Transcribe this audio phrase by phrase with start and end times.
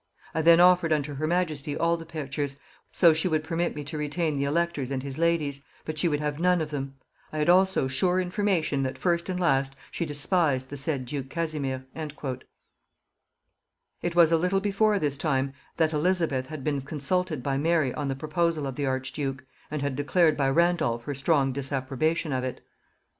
[0.33, 2.59] I then offered unto her majesty all the pictures,
[2.91, 6.19] so she would permit me to retain the elector's and his lady's, but she would
[6.19, 6.95] have none of them.
[7.31, 11.85] I had also sure information that first and last she despised the said duke Casimir."
[14.01, 18.07] It was a little before this time that Elizabeth had been consulted by Mary on
[18.07, 22.65] the proposal of the archduke, and had declared by Randolph her strong disapprobation of it.